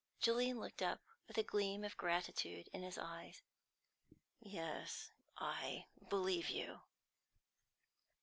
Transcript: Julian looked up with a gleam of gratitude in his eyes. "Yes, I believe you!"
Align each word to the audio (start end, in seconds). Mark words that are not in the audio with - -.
Julian 0.19 0.59
looked 0.59 0.81
up 0.81 0.99
with 1.27 1.37
a 1.37 1.43
gleam 1.43 1.83
of 1.83 1.95
gratitude 1.95 2.67
in 2.73 2.81
his 2.81 2.97
eyes. 2.97 3.43
"Yes, 4.39 5.11
I 5.37 5.85
believe 6.09 6.49
you!" 6.49 6.81